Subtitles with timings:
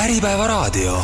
[0.00, 0.98] Äripäevaraadio.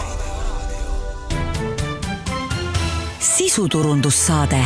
[3.18, 4.56] sisuturundussaade.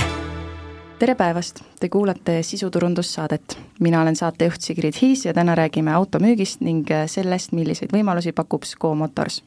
[0.99, 3.59] tere päevast, te kuulate sisuturundussaadet.
[3.81, 8.95] mina olen saatejuht Sigrid Hiis ja täna räägime automüügist ning sellest, milliseid võimalusi pakub Sco
[8.95, 9.45] Motors.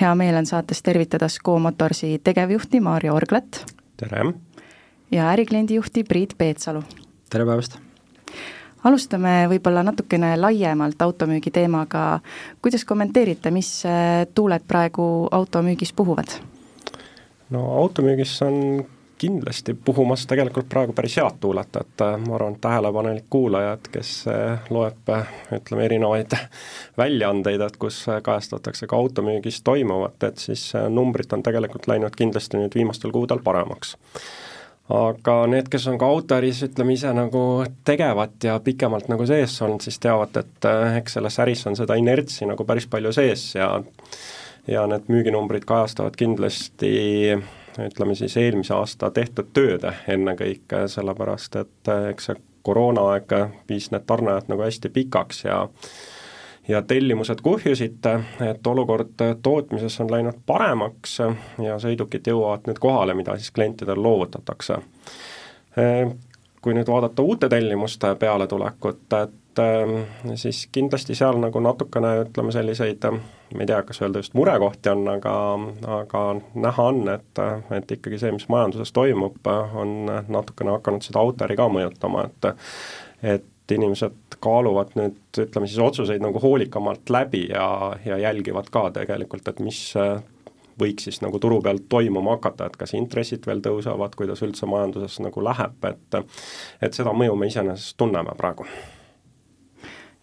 [0.00, 3.64] hea meel on saates tervitada Sco Motorsi tegevjuhti Maarja Orglat.
[3.96, 4.32] tere!
[5.10, 6.82] ja ärikliendi juhti Priit Peetsalu.
[7.30, 7.91] tere päevast!
[8.84, 12.20] Alustame võib-olla natukene laiemalt automüügi teemaga,
[12.62, 13.82] kuidas kommenteerite, mis
[14.34, 16.40] tuuled praegu automüügis puhuvad?
[17.52, 18.58] no automüügis on
[19.22, 24.64] kindlasti puhumas tegelikult praegu päris head tuuled, et äh, ma arvan, tähelepanelik kuulajad, kes äh,
[24.74, 26.34] loeb, äh, ütleme, erinevaid
[27.02, 32.74] väljaandeid, et kus kajastatakse ka automüügis toimuvat, et siis numbrid on tegelikult läinud kindlasti nüüd
[32.74, 33.94] viimastel kuudel paremaks
[34.92, 39.80] aga need, kes on ka autoäris, ütleme ise nagu tegevad ja pikemalt nagu sees olnud,
[39.84, 40.68] siis teavad, et
[40.98, 43.72] eks selles äris on seda inertsi nagu päris palju sees ja
[44.68, 46.92] ja need müüginumbrid kajastavad kindlasti
[47.80, 53.32] ütleme siis eelmise aasta tehtud tööd ennekõike, sellepärast et eks see koroonaaeg
[53.68, 55.62] viis need tarneajad nagu hästi pikaks ja
[56.68, 58.06] ja tellimused kuhjusid,
[58.50, 61.18] et olukord tootmises on läinud paremaks
[61.62, 64.78] ja sõidukid jõuavad nüüd kohale, mida siis klientidele loovutatakse.
[66.62, 69.62] Kui nüüd vaadata uute tellimuste pealetulekut, et
[70.38, 73.10] siis kindlasti seal nagu natukene ütleme selliseid
[73.54, 75.34] ma ei tea, kas öelda just murekohti on, aga,
[75.98, 76.22] aga
[76.54, 77.42] näha on, et,
[77.76, 79.38] et ikkagi see, mis majanduses toimub,
[79.74, 82.52] on natukene hakanud seda autoäri ka mõjutama, et
[83.22, 87.66] et inimesed kaaluvad nüüd ütleme siis otsuseid nagu hoolikamalt läbi ja,
[88.04, 89.82] ja jälgivad ka tegelikult, et mis
[90.80, 95.20] võiks siis nagu turu peal toimuma hakata, et kas intressid veel tõusevad, kuidas üldse majanduses
[95.24, 96.18] nagu läheb, et
[96.82, 98.66] et seda mõju me iseenesest tunneme praegu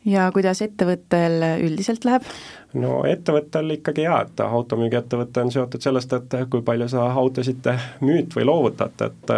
[0.05, 2.27] ja kuidas ettevõttel üldiselt läheb?
[2.73, 7.71] no ettevõttel ikkagi jaa, et automüügiettevõte on seotud sellest, et kui palju sa autosid
[8.05, 9.33] müüd või loovutad, et,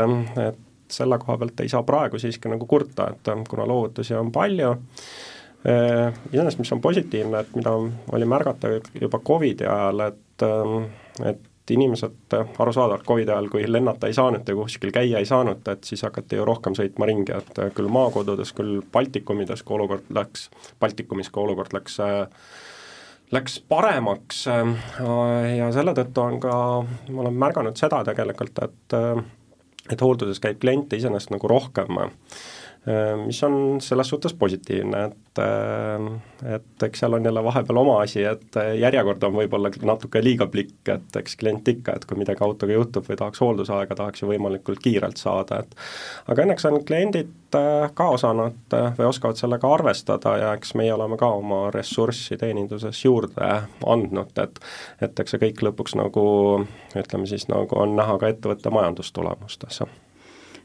[0.47, 4.73] et selle koha pealt ei saa praegu siiski nagu kurta, et kuna loovutusi on palju,
[5.63, 7.73] iseenesest mis on positiivne, et mida
[8.11, 10.45] oli märgata juba Covidi ajal, et,
[11.25, 15.61] et et inimesed arusaadavalt Covidi ajal, kui lennata ei saanud ja kuskil käia ei saanud,
[15.71, 20.49] et siis hakati ju rohkem sõitma ringi, et küll maakodudes, küll Baltikumides, kui olukord läks,
[20.81, 21.99] Baltikumis, kui olukord läks
[23.31, 26.55] läks paremaks ja selle tõttu on ka,
[27.13, 28.97] ma olen märganud seda tegelikult, et
[29.89, 31.97] et hoolduses käib kliente iseenesest nagu rohkem
[33.25, 38.23] mis on selles suhtes positiivne, et äh, et eks seal on jälle vahepeal oma asi,
[38.25, 42.41] et äh, järjekord on võib-olla natuke liiga pikk, et eks klient ikka, et kui midagi
[42.41, 45.77] autoga juhtub või tahaks hooldusaega, tahaks ju võimalikult kiirelt saada, et
[46.33, 47.37] aga õnneks on kliendid
[47.93, 53.49] ka osanud või oskavad sellega arvestada ja eks meie oleme ka oma ressurssi teeninduses juurde
[53.85, 54.61] andnud, et
[55.05, 56.23] et eks see kõik lõpuks nagu
[56.95, 59.83] ütleme siis nagu on näha ka ettevõtte majandustulemustes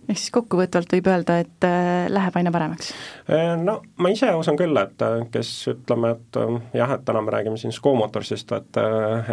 [0.09, 2.93] ehk siis kokkuvõtvalt võib öelda, et äh, läheb aina paremaks?
[3.31, 6.41] Äh, no ma ise usun küll, et äh, kes ütleme, et
[6.77, 8.81] jah, et täna me räägime siin Sco Motorsist, et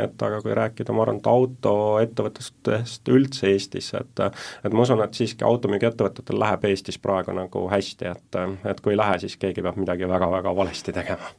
[0.04, 5.18] et aga kui rääkida, ma arvan, et autoettevõtetest üldse Eestis, et et ma usun, et
[5.18, 8.42] siiski automüügiettevõtetel läheb Eestis praegu nagu hästi, et
[8.74, 11.34] et kui ei lähe, siis keegi peab midagi väga-väga valesti tegema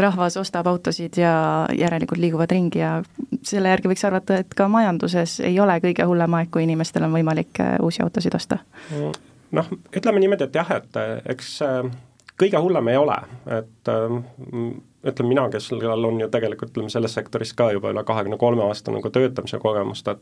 [0.00, 1.32] rahvas ostab autosid ja
[1.76, 2.92] järelikult liiguvad ringi ja
[3.42, 7.16] selle järgi võiks arvata, et ka majanduses ei ole kõige hullem aeg, kui inimestel on
[7.16, 8.60] võimalik äh, uusi autosid osta?
[9.50, 11.82] noh, ütleme niimoodi, et jah, et äh, eks äh,
[12.40, 13.16] kõige hullem ei ole,
[13.58, 13.90] et
[15.04, 18.92] ütleme mina, kes on ju tegelikult ütleme selles sektoris ka juba üle kahekümne kolme aasta
[18.92, 20.20] nagu töötamise kogemust, et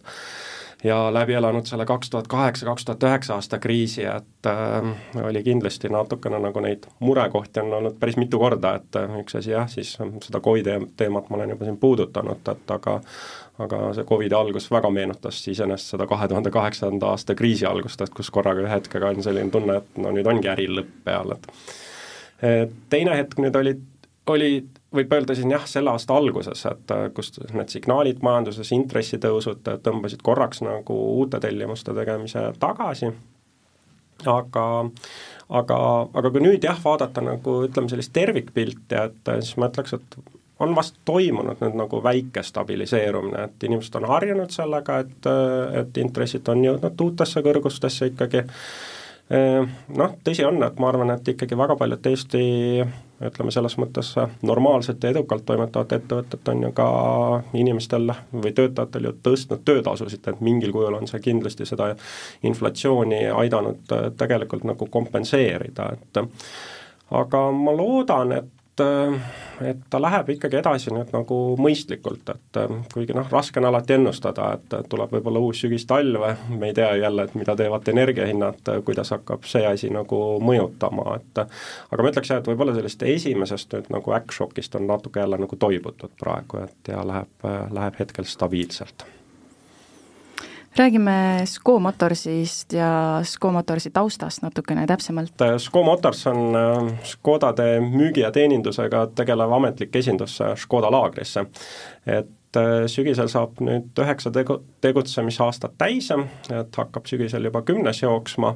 [0.84, 4.92] ja läbi elanud selle kaks tuhat kaheksa, kaks tuhat üheksa aasta kriisi, et äh,
[5.24, 9.50] oli kindlasti natukene nagu neid murekohti on olnud päris mitu korda, et äh, üks asi
[9.50, 13.00] jah, siis seda Covidi teemat ma olen juba siin puudutanud, et aga
[13.58, 18.14] aga see Covidi algus väga meenutas iseenesest seda kahe tuhande kaheksanda aasta kriisi algust, et
[18.14, 22.76] kus korraga ühe hetkega on selline tunne, et no nüüd ongi äri lõpp peal, et
[22.90, 23.74] teine hetk nüüd oli,
[24.34, 24.52] oli
[24.94, 30.24] võib öelda siin jah, selle aasta alguses, et äh, kus need signaalid majanduses, intressitõusud tõmbasid
[30.24, 33.12] korraks nagu uute tellimuste tegemise tagasi,
[34.26, 34.64] aga
[35.48, 35.78] aga,
[36.20, 40.18] aga kui nüüd jah, vaadata nagu ütleme, sellist tervikpilti, et äh, siis ma ütleks, et
[40.58, 46.00] on vast toimunud nüüd nagu väike stabiliseerumine, et inimesed on harjunud sellega, et, äh, et
[46.02, 48.44] intressid on jõudnud uutesse kõrgustesse ikkagi,
[49.28, 52.42] noh, tõsi on, et ma arvan, et ikkagi väga paljud Eesti
[53.28, 54.12] ütleme selles mõttes
[54.46, 56.88] normaalselt ja edukalt toimetavat ettevõtet on ju ka
[57.58, 61.90] inimestel või töötajatel ju tõstnud töötasusid, et mingil kujul on see kindlasti seda
[62.46, 66.22] inflatsiooni aidanud tegelikult nagu kompenseerida, et
[67.18, 72.60] aga ma loodan, et et ta läheb ikkagi edasi nüüd nagu mõistlikult, et
[72.92, 77.26] kuigi noh, raske on alati ennustada, et tuleb võib-olla uus sügistalv, me ei tea jälle,
[77.26, 82.42] et mida teevad energiahinnad, kuidas hakkab see asi nagu mõjutama, et aga ma ütleks jah,
[82.42, 87.04] et võib-olla sellest esimesest nüüd nagu äkkšokist on natuke jälle nagu toibutud praegu, et ja
[87.06, 89.06] läheb, läheb hetkel stabiilselt
[90.78, 95.34] räägime SCO Motorsist ja SCO Motorsi taustast natukene täpsemalt.
[95.58, 101.46] SCO Motors on äh, Škodade müügi ja teenindusega tegelev ametlik esindus Škoda laagrisse.
[102.06, 106.10] et äh, sügisel saab nüüd üheksa tegu-, tegutsemisaastat täis,
[106.50, 108.54] et hakkab sügisel juba kümnes jooksma,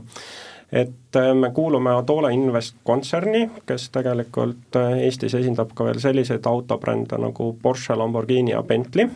[0.73, 7.19] et äh, me kuulume Adola Invest kontserni, kes tegelikult Eestis esindab ka veel selliseid autobrände
[7.19, 9.11] nagu Porsche, Lamborghini ja Bentley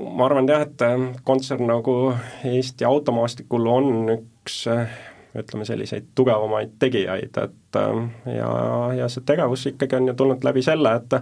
[0.00, 1.94] ma arvan jah, et äh, kontsern nagu
[2.44, 4.98] Eesti automaastikul on üks äh,
[5.36, 8.00] ütleme, selliseid tugevamaid tegijaid, et äh,
[8.36, 8.50] ja,
[8.98, 11.18] ja see tegevus ikkagi on ju tulnud läbi selle, et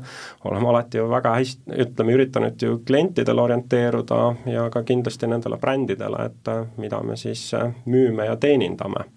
[0.48, 4.22] oleme alati ju väga hästi, ütleme, üritanud ju klientidele orienteeruda
[4.54, 7.50] ja ka kindlasti nendele brändidele, et mida me siis
[7.86, 9.08] müüme ja teenindame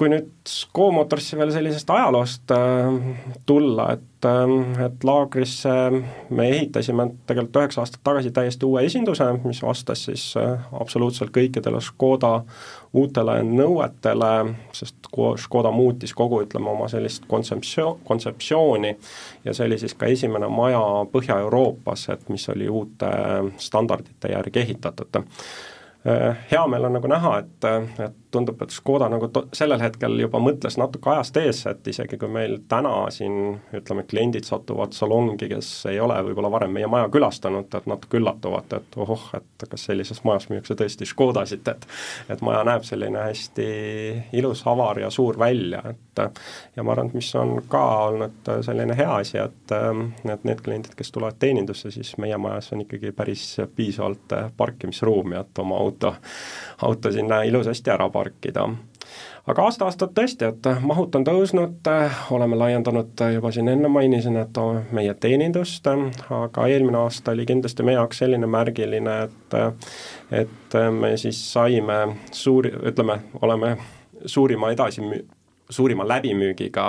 [0.00, 2.86] kui nüüd SCO Motorsi veel sellisest ajaloost äh,
[3.46, 4.52] tulla, et äh,,
[4.86, 5.72] et laagrisse
[6.32, 11.82] me ehitasime tegelikult üheksa aastat tagasi täiesti uue esinduse, mis vastas siis äh, absoluutselt kõikidele
[11.84, 12.30] Škoda
[12.96, 14.30] uutele nõuetele,
[14.76, 15.10] sest
[15.44, 18.94] Škoda muutis kogu, ütleme, oma sellist kontseptsioon, kontseptsiooni
[19.44, 20.80] ja see oli siis ka esimene maja
[21.12, 23.12] Põhja-Euroopas, et mis oli uute
[23.60, 25.20] standardite järgi ehitatud.
[25.20, 27.70] Äh, hea meel on nagu näha, et,
[28.08, 32.18] et tundub, et Škoda nagu to-, sellel hetkel juba mõtles natuke ajast ees, et isegi
[32.20, 37.08] kui meil täna siin ütleme, kliendid satuvad salongi, kes ei ole võib-olla varem meie maja
[37.12, 41.88] külastanud, et natuke üllatuvad, et ohoh, et kas sellises majas müüakse tõesti Škodasid, et
[42.30, 43.66] et maja näeb selline hästi
[44.38, 46.22] ilus, avar ja suur välja, et
[46.76, 49.74] ja ma arvan, et mis on ka olnud selline hea asi, et
[50.30, 53.44] et need kliendid, kes tulevad teenindusse, siis meie majas on ikkagi päris
[53.76, 56.14] piisavalt parkimisruumi, et oma auto,
[56.86, 58.68] auto sinna ilusasti ära parkida.
[59.50, 61.88] Aga aasta-aastalt tõesti, et mahut on tõusnud,
[62.36, 64.60] oleme laiendanud juba siin enne mainisin, et
[64.94, 65.88] meie teenindust,
[66.36, 69.58] aga eelmine aasta oli kindlasti meie jaoks selline märgiline, et
[70.44, 71.98] et me siis saime
[72.30, 73.74] suuri, ütleme, oleme
[74.26, 75.02] suurima edasi,
[75.70, 76.86] suurima läbimüügiga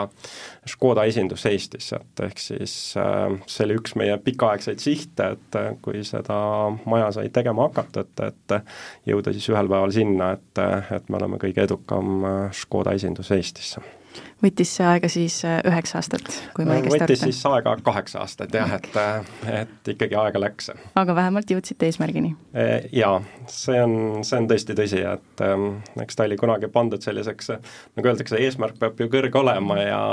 [0.68, 5.72] Škoda esindus Eestis, et ehk siis äh, see oli üks meie pikaaegseid sihte, et äh,
[5.82, 6.38] kui seda
[6.86, 10.66] maja sai tegema hakata, et, et jõuda siis ühel päeval sinna, et,
[10.98, 14.01] et me oleme kõige edukam äh, Škoda esindus Eestisse
[14.42, 17.08] võttis see aega siis äh, üheksa aastat, kui ma õigesti aru saan?
[17.08, 20.72] võttis siis aega kaheksa aastat jah, et, äh, et ikkagi aega läks.
[21.02, 22.34] aga vähemalt jõudsite eesmärgini?
[22.54, 23.22] E, jaa,
[23.52, 23.96] see on,
[24.28, 25.68] see on tõesti tõsi, et ähm,
[26.02, 27.54] eks ta oli kunagi pandud selliseks,
[27.98, 30.04] nagu öeldakse, eesmärk peab ju kõrge olema ja,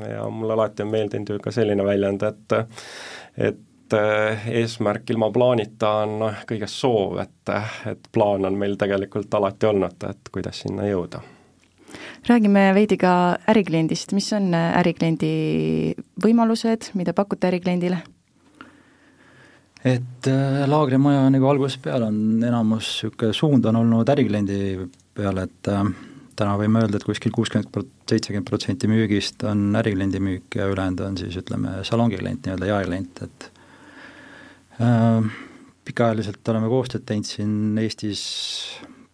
[0.00, 2.60] ja mulle alati on meeldinud ju ka selline väljend, et
[3.36, 7.54] et äh, eesmärk ilma plaanita on noh, kõigest soov, et,
[7.92, 11.22] et plaan on meil tegelikult alati olnud, et kuidas sinna jõuda
[12.28, 13.12] räägime veidi ka
[13.48, 18.02] ärikliendist, mis on ärikliendi võimalused, mida pakute ärikliendile?
[19.86, 24.58] et äh, laagrimaja nagu algusest peale on enamus niisugune suund on olnud ärikliendi
[25.14, 25.84] peale, et äh,
[26.36, 31.04] täna võime öelda, et kuskil kuuskümmend prot-, seitsekümmend protsenti müügist on ärikliendi müük ja ülejäänud
[31.06, 33.48] on siis ütleme, salongi klient, nii-öelda jaeklient, et
[34.82, 35.30] äh,
[35.86, 38.24] pikaajaliselt oleme koostööd teinud siin Eestis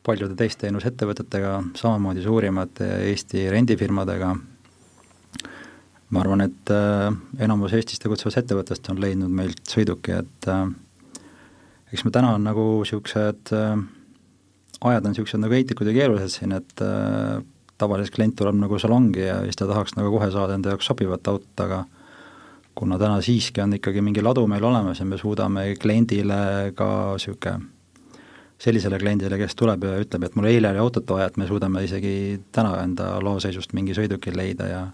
[0.07, 4.33] paljude teiste teenusettevõtetega, samamoodi suurimate Eesti rendifirmadega,
[6.13, 7.09] ma arvan, et äh,
[7.45, 10.67] enamus Eestis tegutsevast ettevõttest on leidnud meilt sõiduki, et äh,
[11.95, 13.77] eks me täna on nagu niisugused äh,
[14.83, 16.83] ajad on niisugused nagu heitlikud ja keerulised siin, et
[17.79, 21.29] tavaliselt klient tuleb nagu salongi ja siis ta tahaks nagu kohe saada enda jaoks sobivat
[21.31, 21.85] autot, aga
[22.75, 27.82] kuna täna siiski on ikkagi mingi ladu meil olemas ja me suudame kliendile ka niisugune
[28.63, 31.83] sellisele kliendile, kes tuleb ja ütleb, et mul eile oli autot vaja, et me suudame
[31.83, 32.15] isegi
[32.55, 34.85] täna enda laoseisust mingi sõiduki leida ja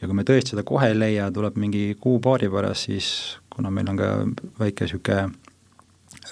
[0.00, 3.08] ja kui me tõesti seda kohe ei leia, tuleb mingi kuu-paari pärast, siis
[3.54, 4.10] kuna meil on ka
[4.58, 5.30] väike niisugune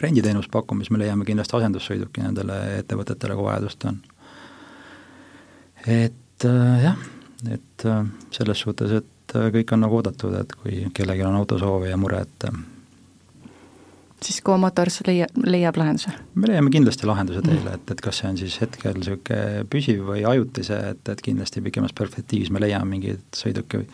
[0.03, 4.01] renditeenus pakkumis, me leiame kindlasti asendussõiduki nendele ettevõtetele, kui vajadust on.
[5.87, 6.99] et äh, jah,
[7.51, 11.91] et äh, selles suhtes, et äh, kõik on nagu oodatud, et kui kellelgi on autosoovi
[11.91, 12.61] ja mure, et äh,
[14.27, 16.13] siis Go Motors leia, leiab lahenduse?
[16.35, 20.25] me leiame kindlasti lahenduse teile, et, et kas see on siis hetkel niisugune püsiv või
[20.29, 23.85] ajutise, et, et kindlasti pikemas perspektiivis me leiame mingid sõiduki,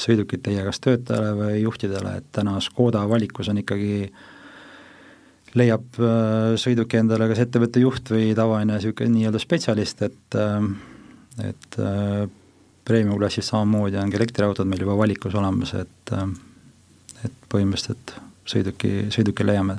[0.00, 3.96] sõidukid teie kas töötajale või juhtidele, et täna Škoda valikus on ikkagi
[5.58, 10.58] leiab äh, sõiduki endale kas ettevõtte juht või tavaline niisugune nii-öelda spetsialist, et äh,
[11.44, 12.26] et äh,
[12.84, 16.14] premium-klassis samamoodi on ka elektriautod meil juba valikus olemas, et
[17.24, 18.12] et põhimõtteliselt
[18.48, 19.78] sõiduki, sõiduki leiame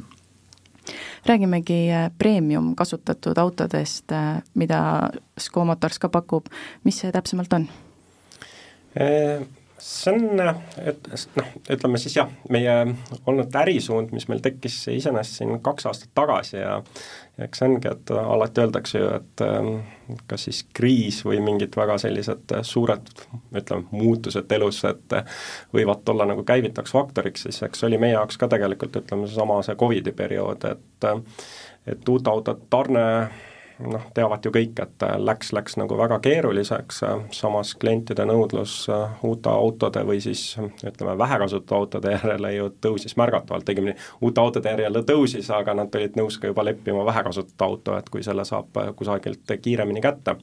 [1.25, 4.13] räägimegi premium kasutatud autodest,
[4.53, 6.49] mida SCO Motors ka pakub,
[6.85, 7.65] mis see täpsemalt on?
[9.81, 10.39] See on,
[10.87, 12.73] et noh, ütleme siis jah, meie
[13.27, 16.77] olnud ärisuund, mis meil tekkis iseenesest siin kaks aastat tagasi ja
[17.43, 19.71] eks see ongi, et alati öeldakse ju, et ähm,
[20.29, 23.11] kas siis kriis või mingid väga sellised suured
[23.55, 25.17] ütleme, muutused elus, et
[25.75, 29.75] võivad olla nagu käivitaks faktoriks, siis eks oli meie jaoks ka tegelikult ütleme, seesama see
[29.79, 31.09] Covidi periood, et
[31.85, 33.03] et uute autode tarne
[33.79, 38.77] noh, teavad ju kõik, et äh, läks, läks nagu väga keeruliseks, äh, samas klientide nõudlus
[38.91, 44.71] äh, uute autode või siis ütleme, vähekasutatud autode järele ju tõusis märgatavalt, õigemini uute autode
[44.71, 48.79] järele tõusis, aga nad olid nõus ka juba leppima vähekasutatud auto, et kui selle saab
[48.95, 50.37] kusagilt kiiremini kätte.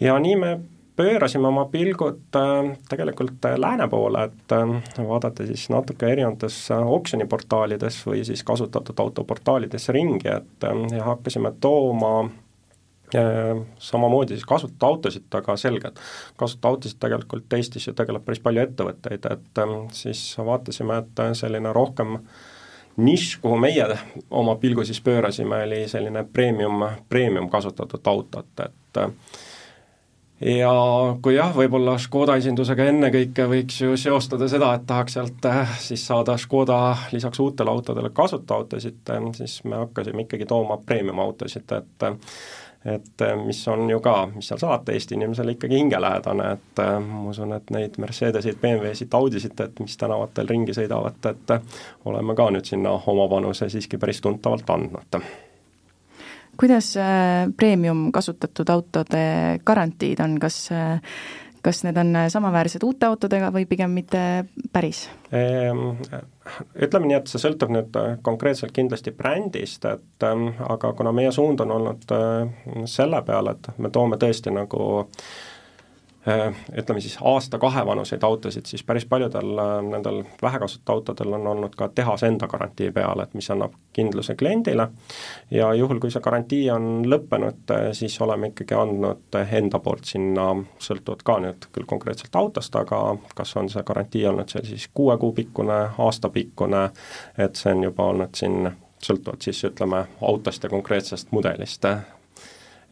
[0.00, 0.54] ja nii me
[0.96, 7.98] pöörasime oma pilgud äh, tegelikult äh, lääne poole, et äh, vaadata siis natuke erinevates oksjoniportaalides
[8.06, 12.30] või siis kasutatud autoportaalides ringi, et ja hakkasime tooma
[13.78, 16.00] samamoodi siis kasutatud autosid, aga selgelt,
[16.36, 19.60] kasutatud autosid tegelikult Eestis ju tegeleb päris palju ettevõtteid, et
[19.94, 22.16] siis vaatasime, et selline rohkem
[22.96, 23.86] nišš, kuhu meie
[24.30, 29.02] oma pilgu siis pöörasime, oli selline premium, premium kasutatud autot, et
[30.40, 30.72] ja
[31.22, 36.06] kui jah, võib-olla Škoda esindusega ennekõike võiks ju seostada seda, et tahaks sealt äh, siis
[36.06, 36.80] saada Škoda
[37.12, 42.10] lisaks uutele autodele kasutuautosid, äh, siis me hakkasime ikkagi tooma premium-autosid, et
[42.84, 47.22] et äh, mis on ju ka, mis seal salata, Eesti inimesele ikkagi hingelähedane, et ma
[47.30, 51.56] usun, et neid Mercedeseid, BMW-sid, Audisid, et mis tänavatel ringi sõidavad, et
[52.04, 55.24] oleme ka nüüd sinna oma panuse siiski päris tuntavalt andnud
[56.60, 59.24] kuidas äh, premium kasutatud autode
[59.66, 61.00] garantiid on, kas äh,
[61.64, 65.06] kas need on samaväärsed uute autodega või pigem mitte päris?
[65.32, 65.94] Ehm,
[66.76, 71.32] ütleme nii, et see sõltub nüüd äh, konkreetselt kindlasti brändist, et ähm, aga kuna meie
[71.32, 72.14] suund on olnud
[72.90, 75.53] selle peale, et me toome tõesti nagu äh, Äh,
[76.78, 81.88] ütleme siis aasta-kahe vanuseid autosid, siis päris paljudel äh, nendel vähekasutatud autodel on olnud ka
[81.88, 84.88] tehase enda garantii peal, et mis annab kindluse kliendile.
[85.50, 90.48] Ja juhul, kui see garantii on lõppenud, äh, siis oleme ikkagi andnud enda poolt sinna,
[90.80, 93.02] sõltuvalt ka nüüd küll konkreetselt autost, aga
[93.36, 96.88] kas on see garantii olnud seal siis kuue kuu pikkune, aasta pikkune,
[97.38, 98.72] et see on juba olnud siin
[99.04, 101.84] sõltuvalt siis ütleme autost ja konkreetsest mudelist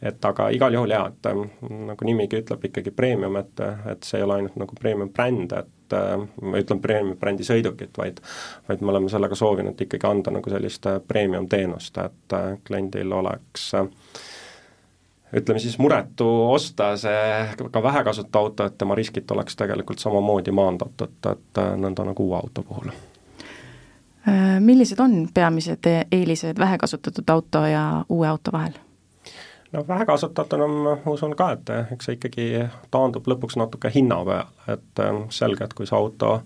[0.03, 1.45] et aga igal juhul jaa, et ähm,
[1.87, 5.95] nagu nimigi ütleb, ikkagi premium, et, et see ei ole ainult nagu premium bränd, et
[5.95, 8.19] äh, ma ütlen premium brändi sõidukit, vaid
[8.67, 13.15] vaid me oleme sellega soovinud ikkagi anda nagu sellist äh, premium teenust, et äh, kliendil
[13.15, 13.71] oleks
[15.33, 21.15] ütleme siis muretu osta see ka vähekasutatud auto, et tema riskid oleks tegelikult samamoodi maandatud,
[21.31, 22.91] et nõnda nagu uue auto puhul
[24.63, 28.82] millised on peamised eelised vähekasutatud auto ja uue auto vahel?
[29.73, 32.47] No vähekasutatuna ma usun ka, et eks see ikkagi
[32.93, 36.39] taandub lõpuks natuke hinna peale, et ähm, selge, et kui see auto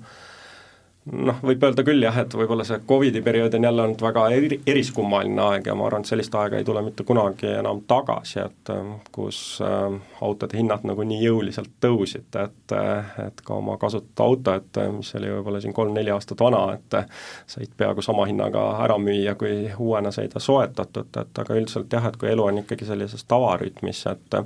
[1.11, 4.59] noh, võib öelda küll jah, et võib-olla see Covidi periood on jälle olnud väga eri,
[4.67, 8.71] eriskummaline aeg ja ma arvan, et sellist aega ei tule mitte kunagi enam tagasi, et
[8.73, 14.23] ähm, kus äh, autode hinnad nagu nii jõuliselt tõusid, et äh, et ka oma kasutatud
[14.25, 17.07] auto, et äh, mis oli võib-olla siin kolm-neli aastat vana, et äh,
[17.47, 22.19] said peaaegu sama hinnaga ära müüa, kui uuena said soetatud, et aga üldiselt jah, et
[22.19, 24.39] kui elu on ikkagi sellises tavarütmis, et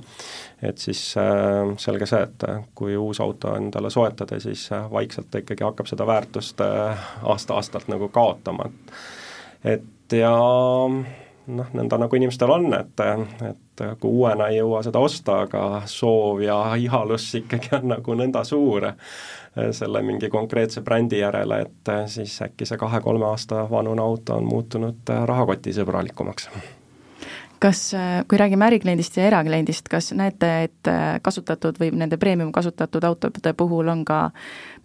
[0.62, 2.46] et siis äh, selge see, et
[2.78, 8.08] kui uus auto endale soetada, siis vaikselt ta ikkagi hakkab seda väärtust äh, aasta-aastalt nagu
[8.08, 10.32] kaotama, et et ja
[11.46, 13.02] noh, nõnda nagu inimestel on, et,
[13.46, 18.44] et kui uuena ei jõua seda osta, aga soov ja ihalus ikkagi on nagu nõnda
[18.44, 18.90] suur
[19.52, 25.16] selle mingi konkreetse brändi järele, et siis äkki see kahe-kolme aasta vanune auto on muutunud
[25.32, 26.48] rahakotisõbralikumaks
[27.62, 27.84] kas,
[28.28, 30.90] kui räägime ärikliendist ja erakliendist, kas näete, et
[31.22, 34.24] kasutatud või nende premium kasutatud autode puhul on ka,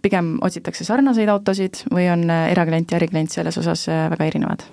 [0.02, 4.64] pigem otsitakse sarnaseid autosid või on eraklient ja äriklient selles osas väga erinevad?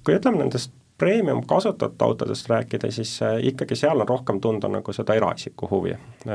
[0.00, 5.14] kui ütleme nendest premium kasutatud autodest rääkida, siis ikkagi seal on rohkem tunda nagu seda
[5.16, 5.94] eraisiku huvi.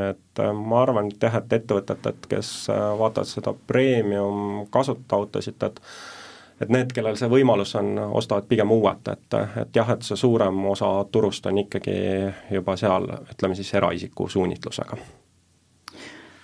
[0.10, 2.50] et ma arvan, et jah, et ettevõtted, et kes
[3.00, 5.82] vaatavad seda premium kasutatud autosid, et
[6.62, 10.66] et need, kellel see võimalus on, ostavad pigem uued, et, et jah, et see suurem
[10.72, 12.00] osa turust on ikkagi
[12.52, 14.98] juba seal, ütleme siis eraisiku suunitlusega.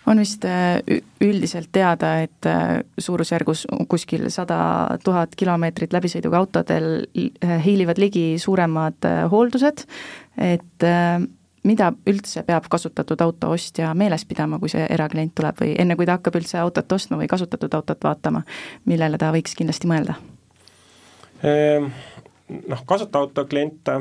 [0.09, 0.79] On vist äh,
[1.21, 4.57] üldiselt teada, et äh, suurusjärgus kuskil sada
[5.03, 9.85] tuhat kilomeetrit läbisõiduga autodel äh, hiilivad ligi suuremad hooldused,
[10.41, 10.89] et
[11.63, 16.07] mida üldse peab kasutatud auto ostja meeles pidama, kui see eraklient tuleb või enne, kui
[16.09, 18.43] ta hakkab üldse autot ostma või kasutatud autot vaatama,
[18.85, 20.17] millele ta võiks kindlasti mõelda?
[21.45, 21.89] Ehm,
[22.67, 23.99] noh, kasutaauto kliente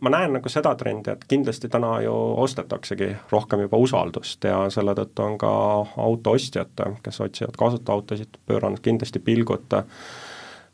[0.00, 2.14] ma näen nagu seda trendi, et kindlasti täna ju
[2.44, 5.50] ostetaksegi rohkem juba usaldust ja selle tõttu on ka
[6.04, 9.86] autoostjad, kes otsivad kasutaautosid, pööranud kindlasti pilgud äh,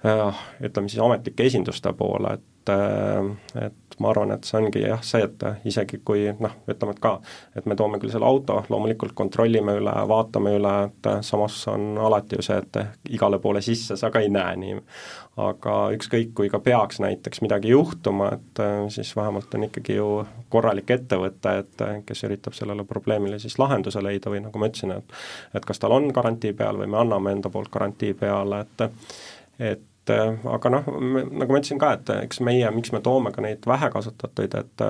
[0.02, 5.22] ütleme siis ametlike esinduste poole, et et, et ma arvan, et see ongi jah, see,
[5.26, 7.12] et isegi kui noh, ütleme, et ka,
[7.58, 12.38] et me toome küll selle auto, loomulikult kontrollime üle, vaatame üle, et samas on alati
[12.38, 14.80] ju see, et igale poole sisse sa ka ei näe nii.
[15.42, 20.08] aga ükskõik, kui ka peaks näiteks midagi juhtuma, et siis vähemalt on ikkagi ju
[20.52, 25.16] korralik ettevõte, et kes üritab sellele probleemile siis lahenduse leida või nagu ma ütlesin, et
[25.56, 28.92] et kas tal on garantii peal või me anname enda poolt garantii peale, et
[29.62, 30.86] et et äh, aga noh,
[31.30, 34.86] nagu ma ütlesin ka, et eks meie, miks me toome ka neid vähekasutatuid, et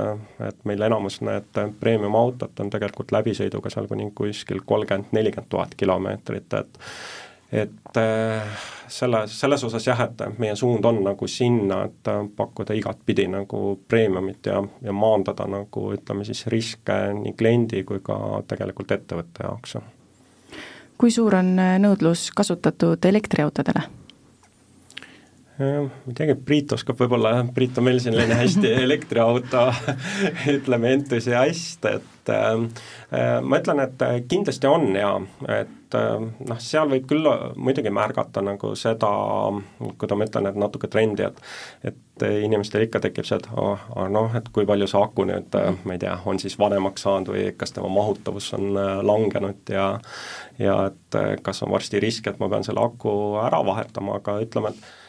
[0.49, 6.57] et meil enamus need premium-autod on tegelikult läbisõiduga seal kuni kuskil kolmkümmend, nelikümmend tuhat kilomeetrit,
[6.57, 6.81] et
[7.53, 13.27] et äh, selle, selles osas jah, et meie suund on nagu sinna, et pakkuda igatpidi
[13.29, 18.17] nagu premiumit ja, ja maandada nagu ütleme siis riske nii kliendi kui ka
[18.49, 19.77] tegelikult ettevõtte jaoks.
[20.97, 24.02] kui suur on nõudlus kasutatud elektriautodele?
[25.59, 25.67] Ma
[26.09, 29.67] ei teagi, Priit oskab võib-olla, Priit on meil selline hästi elektriauto
[30.53, 32.57] ütleme, entusiast, et äh,
[33.43, 35.13] ma ütlen, et kindlasti on ja
[35.59, 39.13] et äh, noh, seal võib küll muidugi märgata nagu seda,
[39.79, 41.93] kui ma ütlen, et natuke trendi, et
[42.23, 43.81] et inimestel ikka tekib see, et oh,
[44.13, 47.33] noh, et kui palju see aku nüüd, äh, ma ei tea, on siis vanemaks saanud
[47.33, 49.87] või kas tema mahutavus on äh, langenud ja
[50.61, 54.37] ja et äh, kas on varsti risk, et ma pean selle aku ära vahetama, aga
[54.45, 55.02] ütleme, et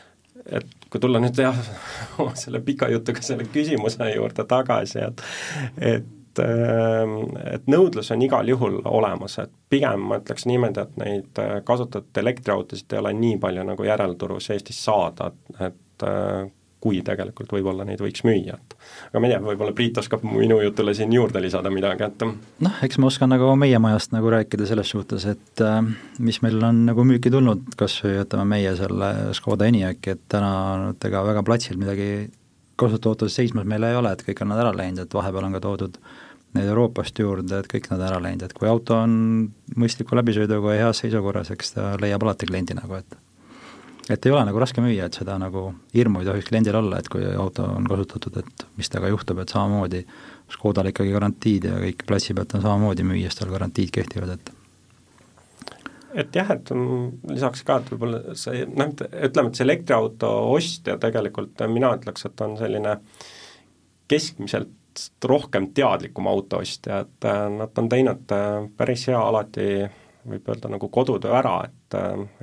[0.45, 1.57] et kui tulla nüüd jah,
[2.43, 5.23] selle pika jutuga selle küsimuse juurde tagasi, et
[5.93, 11.41] et ähm, et nõudlus on igal juhul olemas, et pigem ma ütleks niimoodi, et neid
[11.41, 16.49] äh, kasutatud elektriautosid ei ole nii palju nagu järelturus Eestis saada, et äh,
[16.83, 18.75] kui tegelikult võib-olla neid võiks müüa, et
[19.09, 22.81] aga ma ei tea, võib-olla Priit oskab minu jutule siin juurde lisada midagi, et noh,
[22.83, 25.79] eks ma oskan nagu meie majast nagu rääkida selles suhtes, et äh,
[26.19, 30.93] mis meil on nagu müüki tulnud, kas või ütleme, meie selle Škoda Enyaqi, et täna
[31.03, 32.09] ega väga platsil midagi
[32.79, 35.55] kasutatud autodes seismas meil ei ole, et kõik on nad ära läinud, et vahepeal on
[35.55, 35.99] ka toodud
[36.53, 39.13] neid Euroopast juurde, et kõik nad ära läinud, et kui auto on
[39.79, 43.17] mõistliku läbisõiduga ja heas seisukorras, eks ta leiab alati kliendi nagu, et
[44.09, 47.07] et ei ole nagu raske müüa, et seda nagu hirmu ei tohiks kliendil olla, et
[47.11, 50.03] kui auto on kasutatud, et mis temaga juhtub, et samamoodi
[50.53, 54.53] Škodal ikkagi garantiid ja kõik platsi pealt on samamoodi müües, tal garantiid kehtivad, et
[56.13, 56.69] et jah, et
[57.31, 62.43] lisaks ka, et võib-olla see noh, ütleme, et see elektriauto ostja tegelikult mina ütleks, et
[62.45, 62.99] on selline
[64.11, 64.75] keskmiselt
[65.25, 69.69] rohkem teadlikum autoostja, et äh, nad on teinud äh, päris hea alati
[70.29, 71.97] võib öelda nagu kodutöö ära, et,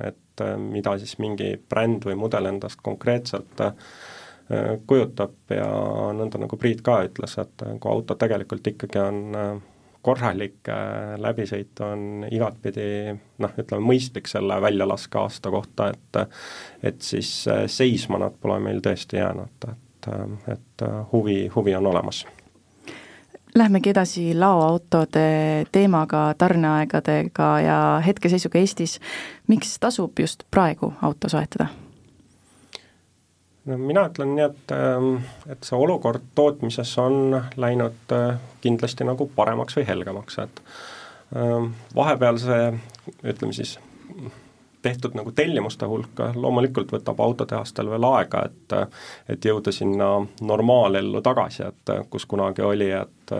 [0.05, 0.20] et
[0.57, 3.73] mida siis mingi bränd või mudel endast konkreetselt äh,
[4.87, 5.67] kujutab ja
[6.17, 9.53] nõnda, nagu Priit ka ütles, et kui auto tegelikult ikkagi on äh,
[10.01, 12.87] korralik äh, läbisõit, on igatpidi
[13.43, 16.21] noh, ütleme mõistlik selle väljalaske aasta kohta, et
[16.83, 17.31] et siis
[17.69, 20.11] seisma nad pole meil tõesti jäänud, et,
[20.55, 22.25] et huvi, huvi on olemas
[23.55, 28.99] Lähmegi edasi laoautode teemaga, tarneaegadega ja hetkeseisuga Eestis.
[29.47, 31.67] miks tasub just praegu auto soetada?
[33.65, 35.15] no mina ütlen nii, et, ähm,
[35.51, 40.61] et see olukord tootmises on läinud äh, kindlasti nagu paremaks või helgemaks, et
[41.35, 42.71] ähm, vahepeal see,
[43.23, 43.77] ütleme siis,
[44.81, 48.77] tehtud nagu tellimuste hulk loomulikult võtab autotehastel veel aega, et
[49.29, 53.35] et jõuda sinna normaalellu tagasi, et kus kunagi oli, et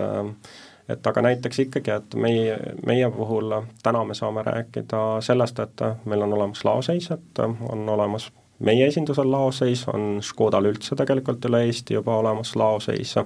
[0.88, 6.22] et aga näiteks ikkagi, et meie, meie puhul täna me saame rääkida sellest, et meil
[6.22, 8.30] on olemas laoseis, et on olemas
[8.62, 13.16] meie esindusel laoseis, on Škodal üldse tegelikult üle Eesti juba olemas laoseis.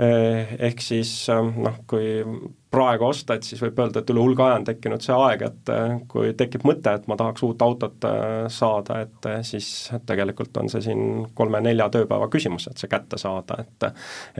[0.00, 2.24] Eh, ehk siis noh, kui
[2.70, 5.72] praegu osta, et siis võib öelda, et üle hulga aja on tekkinud see aeg, et
[5.74, 8.08] eh, kui tekib mõte, et ma tahaks uut autot
[8.52, 9.68] saada, et siis
[10.06, 11.04] tegelikult on see siin
[11.34, 13.90] kolme-nelja tööpäeva küsimus, et see kätte saada, et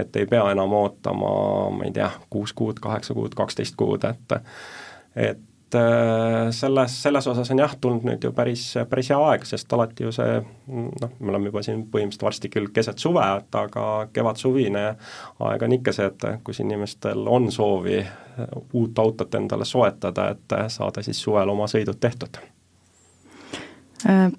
[0.04, 1.34] et ei pea enam ootama,
[1.74, 4.40] ma ei tea, kuus kuud, kaheksa kuud, kaksteist kuud, et
[5.18, 9.70] et Äh, selles, selles osas on jah, tulnud nüüd ju päris, päris hea aeg, sest
[9.76, 13.84] alati ju see noh, me oleme juba siin põhimõtteliselt varsti küll keset suve, et aga
[14.10, 14.86] kevad-suvine
[15.46, 18.00] aeg on ikka see, et kus inimestel on soovi
[18.72, 22.40] uut autot endale soetada, et saada siis suvel oma sõidud tehtud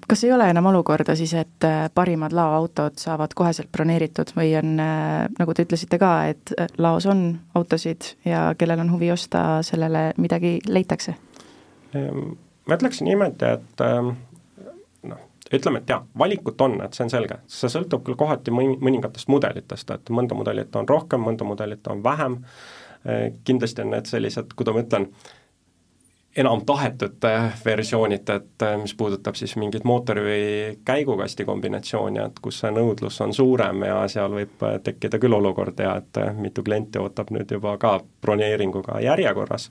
[0.08, 4.74] kas ei ole enam olukorda siis, et äh, parimad laoautod saavad koheselt broneeritud või on,
[4.82, 7.26] äh, nagu te ütlesite ka, et laos on
[7.58, 11.14] autosid ja kellel on huvi osta, sellele midagi leitakse?
[11.94, 12.34] Ehm,
[12.66, 14.14] ma ütleksin niimoodi, et ehm,
[15.10, 18.78] noh, ütleme, et jah, valikut on, et see on selge, see sõltub küll kohati mõni,
[18.82, 22.40] mõningatest mudelitest, et mõnda mudelit on rohkem, mõnda mudelit on vähem,
[23.44, 25.08] kindlasti on need sellised, kuidas ma ütlen,
[26.36, 27.16] enam tahetud
[27.64, 30.46] versioonid, et äh, mis puudutab siis mingit mootori või
[30.84, 35.80] käigukasti kombinatsiooni, et kus see nõudlus on suurem ja seal võib äh, tekkida küll olukord
[35.80, 39.70] ja et äh, mitu klienti ootab nüüd juba ka broneeringuga järjekorras.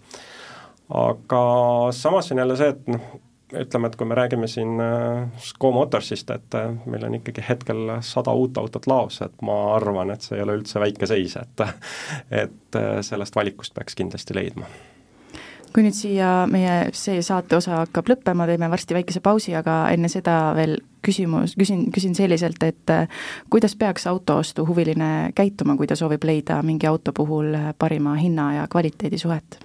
[0.89, 1.41] aga
[1.91, 3.10] samas on jälle see, et noh,
[3.52, 4.78] ütleme, et kui me räägime siin
[5.43, 10.21] Sco Motorsist, et meil on ikkagi hetkel sada uut autot laos, et ma arvan, et
[10.21, 11.67] see ei ole üldse väike seis, et
[12.45, 14.69] et sellest valikust peaks kindlasti leidma
[15.73, 20.10] kui nüüd siia meie see saate osa hakkab lõppema, teeme varsti väikese pausi, aga enne
[20.12, 26.23] seda veel küsimus, küsin, küsin selliselt, et äh, kuidas peaks autoostuhuviline käituma, kui ta soovib
[26.27, 29.62] leida mingi auto puhul parima hinna ja kvaliteedi suhet?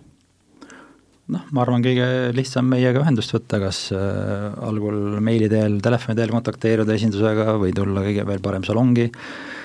[1.27, 6.31] noh, ma arvan, kõige lihtsam meiega ühendust võtta, kas äh, algul meili teel, telefoni teel
[6.31, 9.56] kontakteeruda esindusega või tulla kõigepealt parem salongi äh,,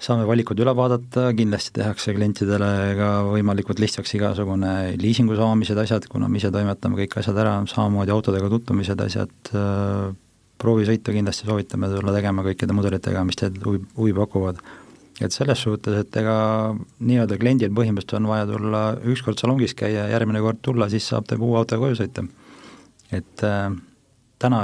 [0.00, 6.28] saame valikud üle vaadata, kindlasti tehakse klientidele ka võimalikult lihtsaks igasugune liisingu saamised, asjad, kuna
[6.28, 10.12] me ise toimetame kõik asjad ära, samamoodi autodega tutvumised, asjad, äh,
[10.60, 14.62] proovisõitu kindlasti soovitame tulla tegema kõikide mudelitega, mis teil huvi, huvi pakuvad.
[15.20, 16.34] et selles suhtes, et ega
[17.04, 21.36] nii-öelda kliendil põhimõtteliselt on vaja tulla ükskord salongis käia, järgmine kord tulla, siis saab ta
[21.36, 22.24] uue autoga koju sõita.
[23.12, 23.68] et äh,
[24.38, 24.62] täna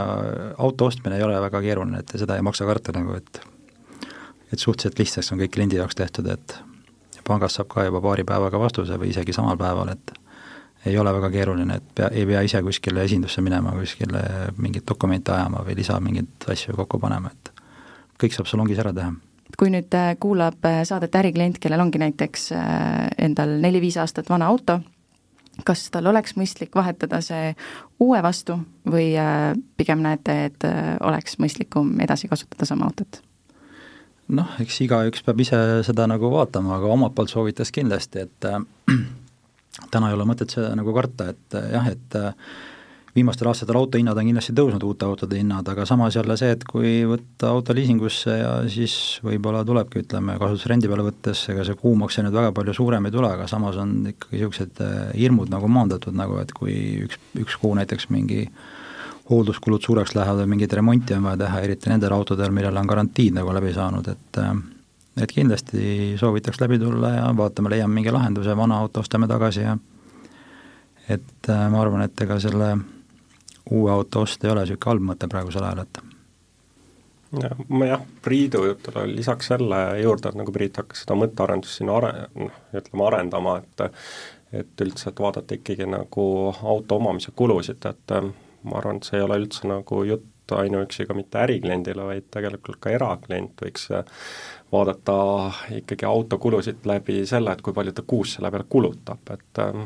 [0.57, 3.42] auto ostmine ei ole väga keeruline, et seda ei maksa karta nagu, et
[4.57, 6.57] et suhteliselt lihtsaks on kõik kliendi jaoks tehtud, et
[7.27, 10.14] pangast saab ka juba paari päevaga vastuse või isegi samal päeval, et
[10.87, 14.23] ei ole väga keeruline, et pea, ei pea ise kuskile esindusse minema, kuskile
[14.57, 17.53] mingeid dokumente ajama või lisa mingeid asju kokku panema, et
[18.23, 19.14] kõik saab salongis ära teha
[19.59, 24.49] kui nüüd äh, kuulab äh, saadet äriklient, kellel ongi näiteks äh, endal neli-viis aastat vana
[24.51, 24.81] auto,
[25.64, 27.55] kas tal oleks mõistlik vahetada see
[28.03, 29.14] uue vastu või
[29.79, 30.66] pigem näete, et
[31.01, 33.23] oleks mõistlikum edasi kasutada sama autot?
[34.34, 38.62] Noh, eks igaüks peab ise seda nagu vaatama, aga omalt poolt soovitas kindlasti, et äh,
[39.92, 42.32] täna ei ole mõtet seda nagu karta, et äh, jah, et äh,
[43.16, 46.98] viimastel aastatel autohinnad on kindlasti tõusnud, uute autode hinnad, aga samas jälle see, et kui
[47.08, 52.36] võtta auto liisingusse ja siis võib-olla tulebki, ütleme, kasutusrendi peale võttes, ega see kuumakse nüüd
[52.36, 56.40] väga palju suurem ei tule, aga samas on ikkagi niisugused äh, hirmud nagu maandatud nagu,
[56.42, 58.66] et kui üks, üks kuu näiteks mingi äh,
[59.30, 63.34] hoolduskulud suureks lähevad või mingit remonti on vaja teha, eriti nendel autodel, millel on garantiid
[63.34, 64.54] nagu läbi saanud, et äh,
[65.22, 69.76] et kindlasti soovitaks läbi tulla ja vaatame, leiame mingi lahenduse, vana auto ostame tagasi ja
[71.08, 72.74] et äh, ma arvan, et ega selle
[73.70, 76.02] uue auto ost ei ole niisugune halb mõte praegusel ajal, et
[77.42, 81.90] ja ma jah, Priidu jutule lisaks selle juurde, et nagu Priit hakkas seda mõttearendust siin
[81.92, 83.86] are-, noh, ütleme arendama, et
[84.56, 86.24] et üldse, et vaadata ikkagi nagu
[86.62, 88.12] auto omamise kulusid, et
[88.66, 92.79] ma arvan, et see ei ole üldse nagu jutt ainuüksi ka mitte ärikliendile, vaid tegelikult
[92.83, 93.88] ka eraklient võiks
[94.72, 95.16] vaadata
[95.79, 99.81] ikkagi autokulusid läbi selle, et kui palju ta kuus selle peale kulutab, et äh,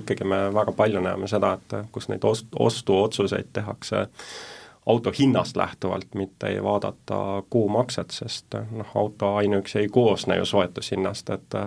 [0.00, 4.06] ikkagi me väga palju näeme seda, et kus neid ost-, ostuotsuseid tehakse
[4.86, 11.30] auto hinnast lähtuvalt, mitte ei vaadata kuumakset, sest noh, auto ainuüksi ei koosne ju soetushinnast,
[11.30, 11.58] et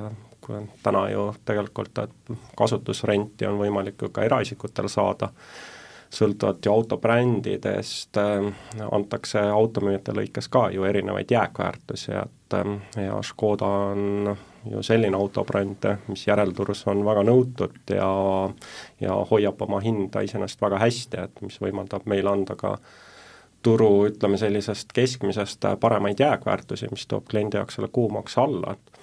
[0.43, 5.30] kui on täna ju tegelikult, et kasutusrenti on võimalik ju ka eraisikutel saada,
[6.13, 8.47] sõltuvalt ju autobrändidest äh,
[8.91, 12.73] antakse automüüjate lõikes ka ju erinevaid jääkväärtusi, et äh,
[13.06, 14.36] ja Škoda on
[14.69, 18.12] ju selline autobränd, mis järelturus on väga nõutud ja
[19.02, 22.78] ja hoiab oma hinda iseenesest väga hästi, et mis võimaldab meil anda ka
[23.63, 28.93] turu, ütleme sellisest keskmisest paremaid jääkväärtusi, mis toob kliendi jaoks selle kuumakse alla, et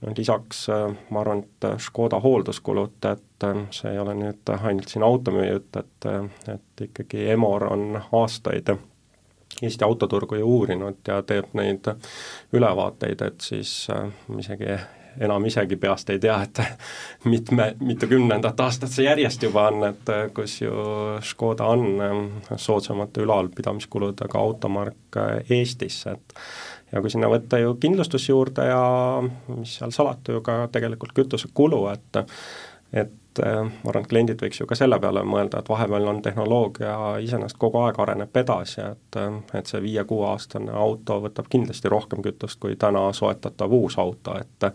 [0.00, 4.52] no lisaks äh, ma arvan, et äh, Škoda hoolduskulud, et äh, see ei ole nüüd
[4.58, 6.08] ainult siin automüüja jutt, et,
[6.54, 8.76] et ikkagi Emor on aastaid
[9.62, 11.88] Eesti autoturgu ju uurinud ja teeb neid
[12.54, 13.72] ülevaateid, et siis
[14.38, 14.76] isegi
[15.20, 16.60] enam isegi peast ei tea, et
[17.32, 20.72] mitme, mitukümnendat aastat see järjest juba on, et kus ju
[21.24, 26.36] Škoda on soodsamate ülalpidamiskuludega automark Eestis, et
[26.92, 28.82] ja kui sinna võtta ju kindlustus juurde ja
[29.52, 32.22] mis seal salata, ju ka tegelikult kütusekulu, et
[32.96, 36.20] et äh, ma arvan, et kliendid võiks ju ka selle peale mõelda, et vahepeal on
[36.24, 39.20] tehnoloogia iseenesest kogu aeg areneb edasi, et
[39.54, 44.70] et see viie-kuueaastane auto võtab kindlasti rohkem kütust kui täna soetatav uus auto, et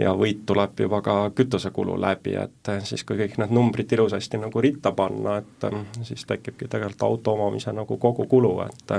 [0.00, 4.62] ja võit tuleb juba ka kütusekulu läbi, et siis kui kõik need numbrid ilusasti nagu
[4.62, 5.66] ritta panna, et
[6.08, 8.94] siis tekibki tegelikult auto omamise nagu kogukulu, et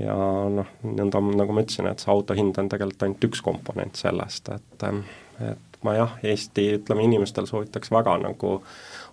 [0.00, 0.16] ja
[0.50, 4.50] noh, nõnda nagu ma ütlesin, et see auto hind on tegelikult ainult üks komponent sellest,
[4.56, 4.88] et
[5.44, 8.56] et ma jah, Eesti ütleme, inimestel soovitaks väga nagu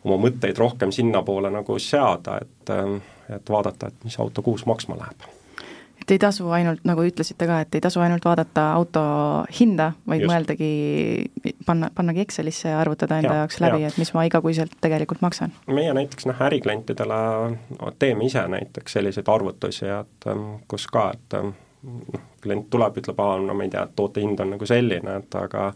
[0.03, 2.73] oma mõtteid rohkem sinnapoole nagu seada, et
[3.31, 5.29] et vaadata, et mis auto kuus maksma läheb
[6.01, 9.01] et ei tasu ainult, nagu ütlesite ka, et ei tasu ainult vaadata auto
[9.59, 10.31] hinda, vaid Just.
[10.31, 10.69] mõeldagi,
[11.65, 15.53] panna, pannagi Excelisse ja arvutada enda ja, jaoks läbi, et mis ma igakuiselt tegelikult maksan.
[15.69, 17.19] meie näiteks noh, äriklientidele
[17.77, 20.31] no, teeme ise näiteks selliseid arvutusi, et
[20.71, 21.53] kus ka, et noh,
[22.41, 25.67] klient tuleb, ütleb, aa, no ma ei tea, toote hind on nagu selline, et aga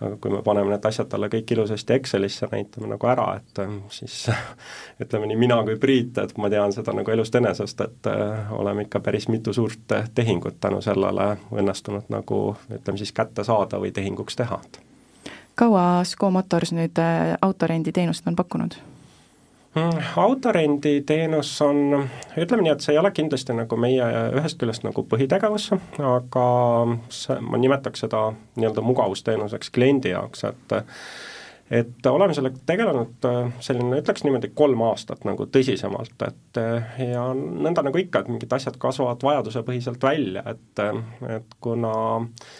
[0.00, 3.60] aga kui me paneme need asjad talle kõik ilusasti Excelisse, näitame nagu ära, et
[3.94, 4.18] siis
[5.02, 8.84] ütleme nii mina kui Priit, et ma tean seda nagu elust enesest, et äh, oleme
[8.84, 14.36] ikka päris mitu suurt tehingut tänu sellele õnnestunud nagu ütleme siis kätte saada või tehinguks
[14.36, 14.60] teha.
[15.54, 18.76] kaua Sco Motors nüüd äh, autorenditeenust on pakkunud?
[19.76, 22.08] Mm, autorenditeenus on,
[22.40, 24.04] ütleme nii, et see ei ole kindlasti nagu meie
[24.38, 25.66] ühest küljest nagu põhitegevus,
[26.00, 26.44] aga
[27.12, 28.22] see, ma nimetaks seda
[28.56, 30.76] nii-öelda mugavusteenuseks kliendi jaoks, et
[31.76, 33.28] et oleme sellega tegelenud
[33.60, 36.60] selline, ütleks niimoodi, kolm aastat nagu tõsisemalt, et
[37.10, 40.84] ja nõnda nagu ikka, et mingid asjad kasvavad vajadusepõhiselt välja, et,
[41.36, 42.56] et kuna äh,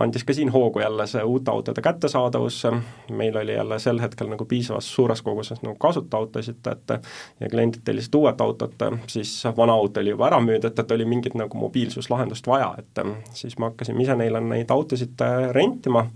[0.00, 2.62] andis ka siin hoogu jälle see uute autode kättesaadavus,
[3.10, 6.94] meil oli jälle sel hetkel nagu piisavas suures koguses nagu kasutaautosid, et
[7.40, 11.34] ja kliendid tellisid uued autot, siis vana auto oli juba ära müüdud, et oli mingit
[11.34, 15.24] nagu mobiilsuslahendust vaja, et siis me hakkasime ise neile neid autosid
[15.56, 16.06] rentima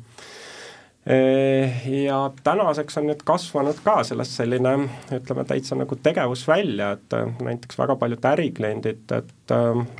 [1.06, 4.74] ja tänaseks on nüüd kasvanud ka sellest selline
[5.16, 9.54] ütleme, täitsa nagu tegevus välja, et näiteks väga paljud ärikliendid, et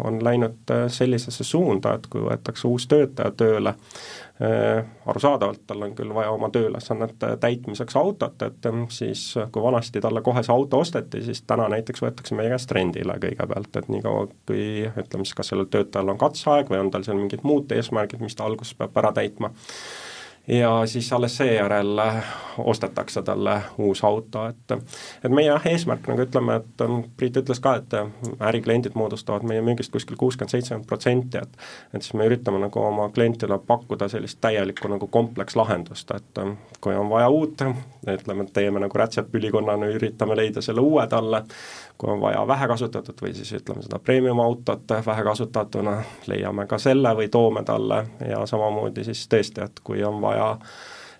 [0.04, 3.72] on läinud sellisesse suunda, et kui võetakse uus töötaja tööle,
[5.06, 10.44] arusaadavalt tal on küll vaja oma tööülesannete täitmiseks autot, et siis kui vanasti talle kohe
[10.44, 15.24] see auto osteti, siis täna näiteks võetakse meie käest rendile kõigepealt, et niikaua kui ütleme
[15.24, 18.44] siis, kas sellel töötajal on katseaeg või on tal seal mingid muud eesmärgid, mis ta
[18.44, 19.54] alguses peab ära täitma
[20.48, 22.24] ja siis alles seejärel äh,
[22.58, 24.72] ostetakse talle uus auto, et
[25.24, 28.08] et meie jah, eesmärk nagu ütleme, et ähm, Priit ütles ka, et äh,
[28.50, 31.60] ärikliendid moodustavad meie müügist kuskil kuuskümmend, seitsekümmend protsenti, et
[31.94, 36.96] et siis me üritame nagu oma klientidele pakkuda sellist täielikku nagu komplekslahendust, et ähm, kui
[36.96, 37.62] on vaja uut,
[38.08, 41.44] ütleme, et teeme nagu rätsepülikonnana, üritame leida selle uue talle,
[42.00, 45.98] kui on vaja vähe kasutatud või siis ütleme seda premium autot vähe kasutatuna,
[46.32, 50.54] leiame ka selle või toome talle ja samamoodi siis tõesti, et kui on vaja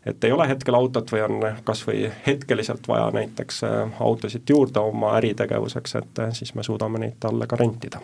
[0.07, 4.81] et ei ole hetkel autot või on kas või hetkeliselt vaja näiteks äh, autosid juurde
[4.81, 8.01] oma äritegevuseks, et äh, siis me suudame neid talle ka rentida.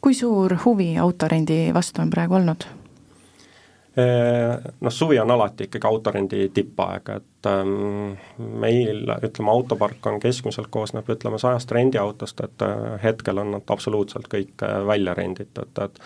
[0.00, 2.64] kui suur huvi autorendi vastu on praegu olnud?
[4.00, 8.16] Äh, noh, suvi on alati ikkagi autorendi tippaeg, et et ähm,
[8.60, 14.28] meil, ütleme, autopark on keskmiselt koosneb, ütleme, sajast rendiautost, et äh, hetkel on nad absoluutselt
[14.32, 16.00] kõik äh, välja renditud, et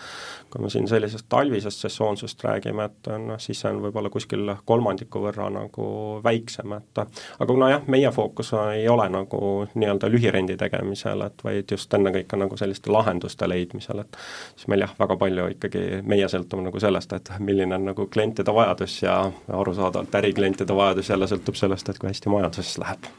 [0.51, 5.21] kui me siin sellisest talvisest sessoonsusest räägime, et noh, siis see on võib-olla kuskil kolmandiku
[5.23, 5.85] võrra nagu
[6.23, 11.71] väiksem, et aga kuna jah, meie fookus ei ole nagu nii-öelda lühirendi tegemisel, et vaid
[11.71, 14.21] just ennekõike nagu selliste lahenduste leidmisel, et
[14.55, 18.53] siis meil jah, väga palju ikkagi, meie sõltume nagu sellest, et milline on nagu klientide
[18.55, 23.11] vajadus ja arusaadavalt äriklientide vajadus jälle sõltub sellest, et kui hästi majanduses läheb.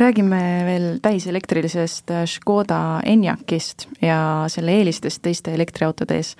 [0.00, 4.18] Räägime veel täiselektrilisest Škoda Enyaqist ja
[4.52, 6.34] selle eelistest teiste elektriautode ees.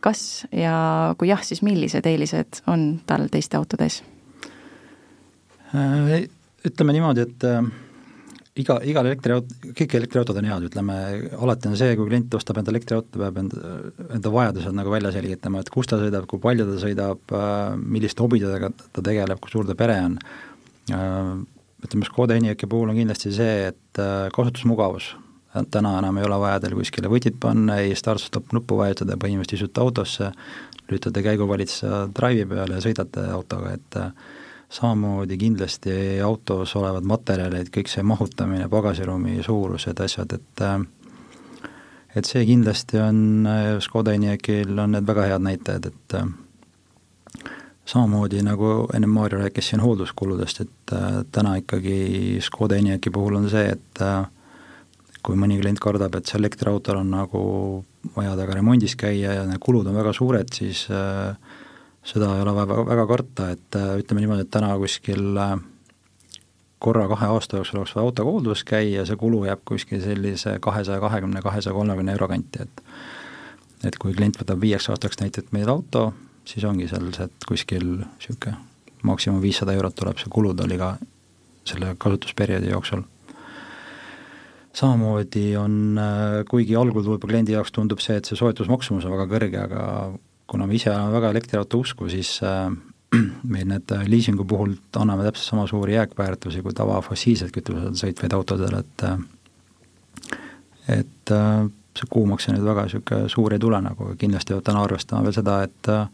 [0.00, 4.00] kas ja kui jah, siis millised eelised on tal teiste autode ees?
[5.76, 6.24] Äh,
[6.66, 7.60] ütleme niimoodi, et äh,
[8.62, 10.96] iga, igal elektriaut-, kõik elektriautod on head, ütleme,
[11.36, 13.76] alati on see, kui klient ostab enda elektriauto, peab enda,
[14.16, 18.24] enda vajadused nagu välja selgitama, et kus ta sõidab, kui palju ta sõidab, äh, milliste
[18.24, 20.18] hobidega ta tegeleb, kui suur ta pere on.
[21.80, 25.14] Äh, ütleme, Škoda Enyaqi puhul on kindlasti see, et äh, kasutusmugavus,
[25.70, 29.82] täna enam ei ole vaja teil kuskile võtit panna, ei start-stop nuppu vajutada, põhimõtteliselt istute
[29.82, 30.30] autosse,
[30.86, 33.98] lülitate käiguvalitsa drive'i peale ja sõidate autoga, et
[34.70, 40.78] samamoodi kindlasti autos olevad materjalid, kõik see mahutamine, pagasiruumi suurused, asjad, et äh,
[42.14, 46.30] et see kindlasti on, äh, Škoda Enyaqil on need väga head näitajad, et äh,
[47.90, 50.92] samamoodi nagu enne Maarja rääkis siin hoolduskuludest, et
[51.32, 54.02] täna ikkagi Škoda Enyaqi puhul on see, et
[55.24, 57.42] kui mõni klient kardab, et see elektriautol on nagu
[58.14, 61.34] vaja temaga remondis käia ja need kulud on väga suured, siis äh,
[62.06, 65.54] seda ei ole väga, väga karta, et äh, ütleme niimoodi, et täna kuskil äh,
[66.80, 71.02] korra kahe aasta jooksul oleks vaja autoga hoolduses käia see kulu jääb kuskil sellise kahesaja
[71.02, 72.84] kahekümne, kahesaja kolmekümne euro kanti, et
[73.88, 76.10] et kui klient võtab viieks aastaks näiteks meil auto,
[76.48, 78.56] siis ongi seal see, et kuskil niisugune
[79.06, 80.88] maksimum viissada eurot tuleb see kulud oli ka
[81.68, 83.02] selle kasutusperioodi jooksul.
[84.72, 89.26] samamoodi on, äh, kuigi algul võib-olla kliendi jaoks tundub see, et see soetusmaksumus on väga
[89.32, 89.80] kõrge, aga
[90.50, 92.70] kuna me ise oleme väga elektriauto usku, siis äh,
[93.52, 98.74] meil need liisingu puhul anname täpselt sama suuri jääkväärtusi kui tava fossiilselt kütusel sõitvaid autodel,
[98.80, 98.98] et
[101.34, 105.26] äh, et äh, see nüüd väga niisugune suur ei tule nagu, kindlasti peab täna arvestama
[105.26, 106.06] veel seda, et äh,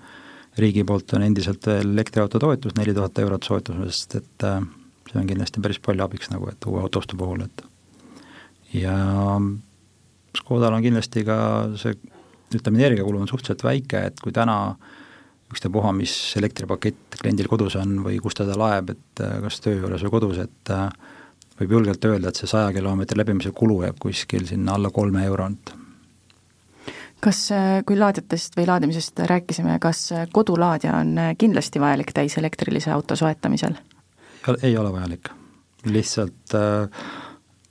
[0.62, 4.60] riigi poolt on endiselt veel elektriauto toetus, neli tuhat eurot soetusest, et äh,
[5.10, 7.64] see on kindlasti päris palju abiks nagu, et uue autoostu puhul, et.
[8.74, 8.96] Ja
[10.36, 11.38] Škodal on kindlasti ka
[11.80, 11.94] see
[12.54, 14.76] ütleme, energiakulu on suhteliselt väike, et kui täna
[15.52, 20.02] ükstapuha, mis elektripakett kliendil kodus on või kus ta seda laeb, et kas töö juures
[20.06, 20.72] või kodus, et
[21.60, 25.76] võib julgelt öelda, et see saja kilomeetri läbimise kulu jääb kuskil sinna alla kolme eurot
[27.26, 32.92] kas, äh, kui laadijatest või laadimisest rääkisime, kas äh, kodulaadija on äh, kindlasti vajalik täiselektrilise
[32.94, 33.78] auto soetamisel?
[34.62, 35.28] ei ole vajalik,
[35.90, 36.54] lihtsalt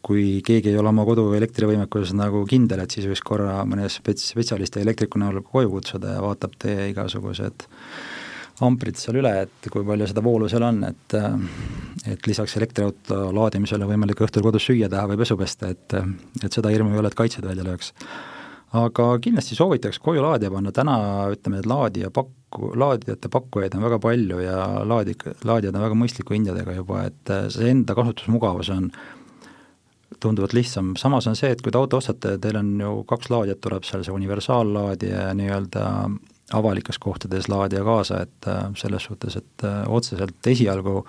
[0.03, 4.33] kui keegi ei ole oma kodu elektrivõimekuses nagu kindel, et siis võiks korra mõne spets-,
[4.33, 7.63] spetsialisti elektriku näol koju kutsuda ja vaatab teie igasugused
[8.63, 11.17] amprid seal üle, et kui palju seda voolu seal on, et
[12.05, 15.97] et lisaks elektriauto laadimisele võimalik õhtul kodus süüa teha või pesu pesta, et
[16.43, 17.91] et seda hirmu ei ole, et kaitsed välja lööks.
[18.75, 20.95] Aga kindlasti soovitaks koju laadija panna, täna
[21.31, 25.15] ütleme, et laadija pakku, laadijate pakkujaid on väga palju ja laadi,
[25.47, 28.89] laadijad on väga mõistliku hindadega juba, et see enda kasutusmugavus on
[30.19, 33.61] tunduvalt lihtsam, samas on see, et kui te auto ostate, teil on ju kaks laadijat,
[33.63, 35.85] tuleb seal see universaallaadija ja nii-öelda
[36.53, 40.99] avalikes kohtades laadija kaasa, et selles suhtes, et otseselt esialgu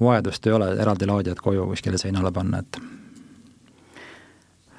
[0.00, 2.80] vajadust ei ole eraldi laadijat koju kuskile seinale panna, et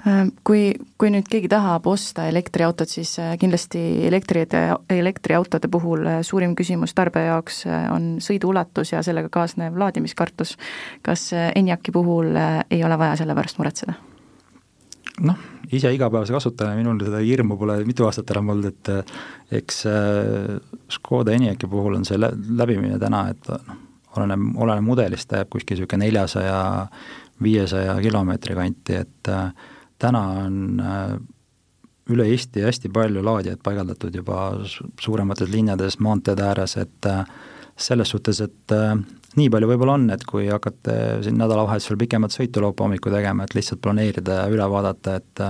[0.02, 6.20] Äh, kui, kui nüüd keegi tahab osta elektriautot, siis äh, kindlasti elektride, elektriautode puhul äh,
[6.26, 7.62] suurim küsimus tarbija jaoks
[7.94, 10.56] on sõiduulatus ja sellega kaasnev laadimiskartus.
[11.06, 12.34] kas Enyaqi puhul
[12.70, 13.94] ei ole vaja selle pärast muretseda?
[15.20, 15.38] Noh,
[15.72, 19.84] ise igapäevase kasutajana minul seda hirmu pole mitu aastat enam olnud, et eks
[20.96, 23.76] Škoda Enyaqi puhul on see läbimine täna, et noh,
[24.16, 26.58] oleneb, oleneb mudelist, ta jääb kuskil niisugune neljasaja,
[27.42, 29.30] viiesaja kilomeetri kanti, et
[30.02, 30.58] täna on
[32.12, 34.50] üle Eesti hästi palju laadijaid paigaldatud juba
[35.00, 37.08] suuremates linnades, maanteede ääres, et
[37.78, 38.74] selles suhtes, et
[39.38, 43.56] nii palju võib-olla on, et kui hakkate siin nädalavahetusel pikemat sõitu laupäeva hommikul tegema, et
[43.56, 45.44] lihtsalt planeerida ja üle vaadata, et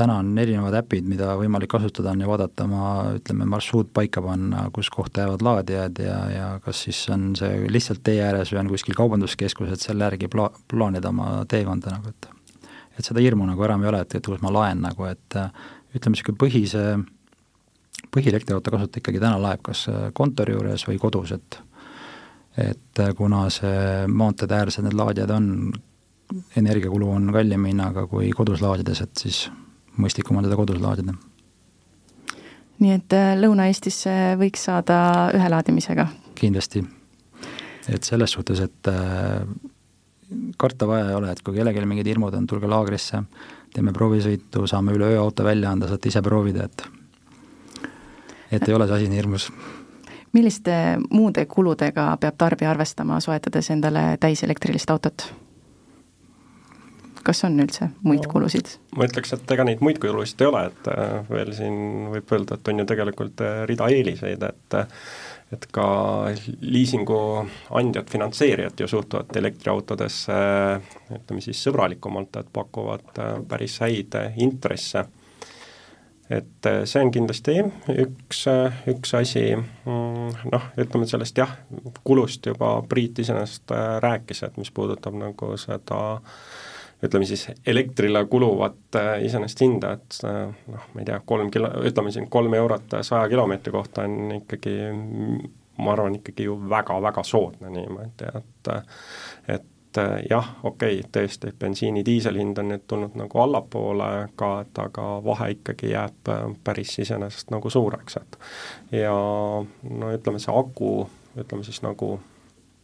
[0.00, 4.68] täna on erinevad äpid, mida võimalik kasutada on ja vaadata oma ütleme, marsruut paika panna,
[4.74, 8.70] kus kohta jäävad laadijad ja, ja kas siis on see lihtsalt tee ääres või on
[8.74, 12.30] kuskil kaubanduskeskus, et selle järgi pla-, plaanida oma teekonda nagu, et
[13.00, 15.48] et seda hirmu nagu enam ei ole, et, et kus ma laen nagu, et äh,
[15.96, 16.84] ütleme, niisugune põhise,
[18.12, 21.60] põhielektriauto kasutaja ikkagi täna laeb kas äh, kontori juures või kodus, et
[22.60, 25.72] et äh, kuna see maanteede äärsed need laadijad on,
[26.56, 29.42] energiakulu on kallima hinnaga kui kodus laadides, et siis
[30.00, 31.16] mõistlikum on teda kodus laadida.
[32.80, 35.00] nii et Lõuna-Eestisse võiks saada
[35.36, 36.06] ühe laadimisega?
[36.40, 36.84] kindlasti.
[37.88, 38.92] et selles suhtes, et
[40.56, 43.22] karta vaja ei ole, et kui kellelgi mingid hirmud on, tulge laagrisse,
[43.74, 46.86] teeme proovisõitu, saame üle öö auto välja anda, saate ise proovida, et
[48.50, 49.50] et ei ole see asi nii hirmus.
[50.32, 50.72] Milliste
[51.10, 55.30] muude kuludega peab tarbija arvestama, soetades endale täiselektrilist autot?
[57.24, 58.76] kas on üldse muid no, kulusid?
[58.96, 61.76] ma ütleks, et ega neid muid kulusid ei ole, et äh, veel siin
[62.14, 65.04] võib öelda, et on ju tegelikult äh, rida eeliseid, et äh,
[65.50, 65.84] et ka
[66.62, 70.36] liisinguandjad, finantseerijad ju suhtuvad elektriautodesse
[71.16, 73.18] ütleme siis sõbralikumalt, et pakuvad
[73.50, 75.02] päris häid intresse.
[76.30, 77.56] Et äh, see on kindlasti
[78.04, 78.44] üks,
[78.90, 81.56] üks asi, mm, noh, ütleme sellest jah,
[82.06, 86.00] kulust juba Priit iseenesest rääkis, et mis puudutab nagu seda
[87.00, 92.28] ütleme siis elektrile kuluvat iseenesest hinda, et noh, ma ei tea, kolm kilo, ütleme siin
[92.32, 94.76] kolm eurot saja kilomeetri kohta on ikkagi
[95.80, 98.70] ma arvan, ikkagi ju väga-väga soodne niimoodi, et
[99.90, 104.78] et jah, okei okay,, tõesti, bensiini, diiseli hind on nüüd tulnud nagu allapoole ka, et
[104.78, 106.30] aga vahe ikkagi jääb
[106.64, 108.38] päris iseenesest nagu suureks, et
[109.02, 111.08] ja no ütleme, see aku,
[111.38, 112.18] ütleme siis nagu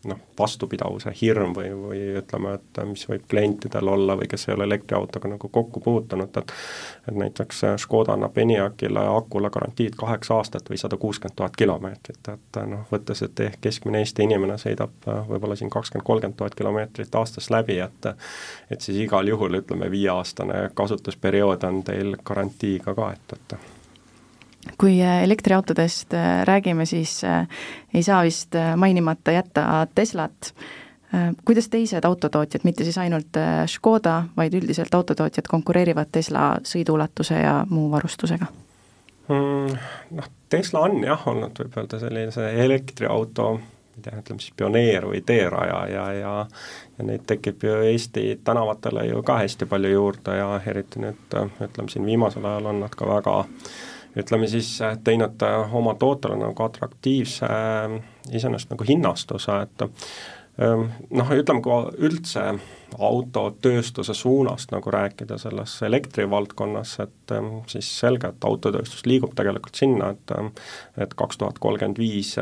[0.07, 4.67] noh, vastupidavuse hirm või, või ütleme, et mis võib klientidel olla või kes ei ole
[4.69, 6.55] elektriautoga nagu kokku puutunud, et
[7.07, 12.61] et näiteks Škoda annab Enyaqile akule garantiid kaheksa aastat või sada kuuskümmend tuhat kilomeetrit, et
[12.67, 17.51] noh, võttes, et ehk keskmine Eesti inimene sõidab võib-olla siin kakskümmend, kolmkümmend tuhat kilomeetrit aastas
[17.51, 18.13] läbi, et
[18.71, 23.59] et siis igal juhul ütleme, viieaastane kasutusperiood on teil garantiiga kaetud
[24.79, 26.15] kui elektriautodest
[26.45, 30.53] räägime, siis ei saa vist mainimata jätta Teslat
[31.15, 37.39] Äh, kuidas teised autotootjad, mitte siis ainult äh, Škoda, vaid üldiselt autotootjad konkureerivad Tesla sõiduulatuse
[37.39, 38.49] ja muu varustusega
[39.29, 39.77] mm,?
[40.19, 45.07] Noh, Tesla on jah olnud, võib öelda sellise elektriauto ma ei tea, ütleme siis pioneer
[45.07, 46.35] või teerajaja ja, ja
[46.99, 51.93] ja neid tekib ju Eesti tänavatele ju ka hästi palju juurde ja eriti nüüd ütleme
[51.93, 53.37] siin viimasel ajal on nad ka väga
[54.17, 55.43] ütleme siis teinud
[55.77, 57.49] oma tootele nagu atraktiivse
[58.33, 59.87] iseenesest nagu hinnastuse, et
[60.57, 62.43] Ehm, noh, ütleme, kui üldse
[62.97, 70.15] autotööstuse suunast nagu rääkida selles elektrivaldkonnas, et ehm, siis selge, et autotööstus liigub tegelikult sinna,
[70.17, 70.49] et ehm,
[70.97, 72.33] et kaks tuhat kolmkümmend viis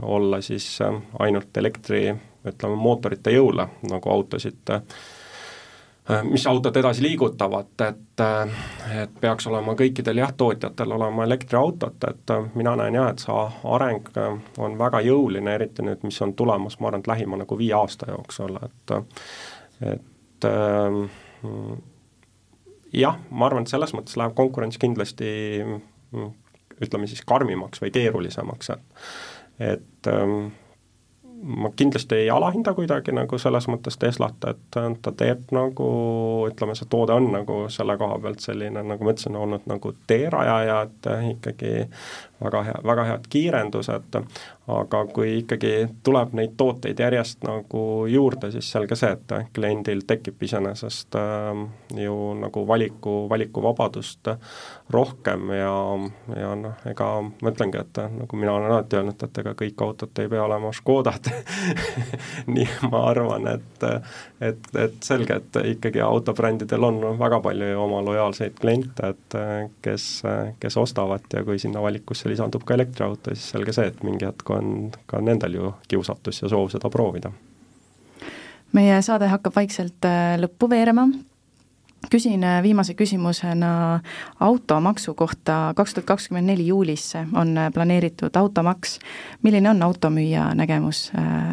[0.00, 0.78] olla siis
[1.20, 2.06] ainult elektri
[2.48, 5.19] ütleme, mootorite jõule nagu autosid Äh,
[6.22, 8.54] mis autod edasi liigutavad, et äh,
[9.02, 13.40] et peaks olema kõikidel jah, tootjatel olema elektriautot, et äh, mina näen jah, et see
[13.76, 14.10] areng
[14.58, 18.10] on väga jõuline, eriti nüüd, mis on tulemas, ma arvan, et lähima nagu viie aasta
[18.10, 18.96] jooksul, et
[19.80, 20.48] et
[22.92, 25.30] jah, ma arvan, et selles mõttes läheb konkurents kindlasti
[26.80, 29.04] ütleme siis karmimaks või keerulisemaks, et
[29.60, 30.46] et ähm,
[31.42, 35.90] ma kindlasti ei alahinda kuidagi nagu selles mõttes Teslat, et ta teeb nagu,
[36.50, 40.80] ütleme, see toode on nagu selle koha pealt selline, nagu ma ütlesin, olnud nagu teerajaja,
[40.88, 41.72] et ikkagi
[42.40, 44.18] väga hea, väga head kiirendused,
[44.70, 45.72] aga kui ikkagi
[46.06, 51.64] tuleb neid tooteid järjest nagu juurde, siis selge see, et kliendil tekib iseenesest äh,
[51.98, 54.32] ju nagu valiku, valikuvabadust
[54.90, 55.74] rohkem ja,
[56.36, 60.22] ja noh, ega ma ütlengi, et nagu mina olen alati öelnud, et ega kõik autod
[60.22, 61.30] ei pea olema Škodad.
[62.54, 63.86] Nii ma arvan, et
[64.40, 69.36] et, et selge, et ikkagi autobrändidel on väga palju ju oma lojaalseid kliente, et
[69.84, 70.06] kes,
[70.60, 74.50] kes ostavad ja kui sinna valikusse lisandub ka elektriauto, siis selge see, et mingi hetk
[74.54, 77.32] on ka nendel ju kiusatus ja soov seda proovida.
[78.72, 81.08] meie saade hakkab vaikselt äh, lõppu veerema,
[82.10, 84.00] küsin äh, viimase küsimusena
[84.40, 88.98] automaksu kohta, kaks tuhat kakskümmend neli juulisse on äh, planeeritud automaks.
[89.42, 91.12] milline on automüüja nägemus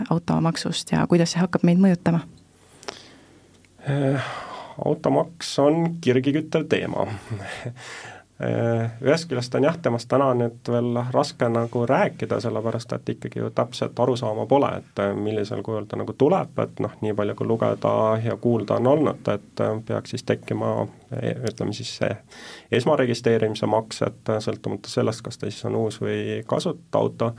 [0.10, 2.20] automaksust ja kuidas see hakkab meid mõjutama?
[4.86, 7.08] automaks on kirgi küttev teema
[8.40, 13.50] ühest küljest on jah, temast täna nüüd veel raske nagu rääkida, sellepärast et ikkagi ju
[13.50, 17.48] täpset arusaama pole, et äh, millisel kujul ta nagu tuleb, et noh, nii palju kui
[17.50, 20.76] lugeda ja kuulda on olnud, et äh, peaks siis tekkima
[21.18, 22.12] e, ütleme siis see
[22.78, 27.32] esmaregistreerimise maks, et sõltumata sellest, kas ta siis on uus või kasuta auto,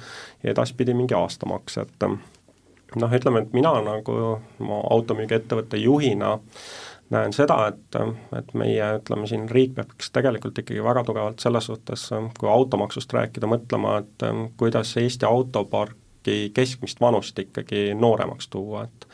[0.43, 4.19] ja edaspidi mingi aastamaks, et noh, ütleme, et mina nagu
[4.59, 6.69] oma automüügiettevõtte juhina äh,
[7.11, 7.99] näen seda, et,
[8.39, 13.49] et meie, ütleme siin, riik peaks tegelikult ikkagi väga tugevalt selles suhtes, kui automaksust rääkida,
[13.51, 14.27] mõtlema, et
[14.61, 19.09] kuidas Eesti autoparki keskmist vanust ikkagi nooremaks tuua, et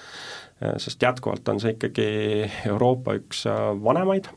[0.82, 2.08] sest jätkuvalt on see ikkagi
[2.66, 3.44] Euroopa üks
[3.84, 4.30] vanemaid.